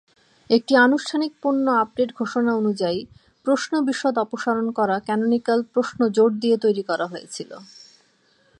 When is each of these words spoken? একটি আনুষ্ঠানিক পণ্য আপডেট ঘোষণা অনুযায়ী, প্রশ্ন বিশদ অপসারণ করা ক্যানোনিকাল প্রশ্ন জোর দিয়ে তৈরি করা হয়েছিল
একটি 0.49 0.73
আনুষ্ঠানিক 0.77 1.31
পণ্য 1.43 1.65
আপডেট 1.83 2.09
ঘোষণা 2.15 2.51
অনুযায়ী, 2.55 2.99
প্রশ্ন 3.45 3.71
বিশদ 3.87 4.15
অপসারণ 4.17 4.67
করা 4.77 4.95
ক্যানোনিকাল 4.99 5.59
প্রশ্ন 5.73 5.99
জোর 6.15 6.31
দিয়ে 6.41 6.57
তৈরি 6.57 6.83
করা 6.83 7.05
হয়েছিল 7.07 7.51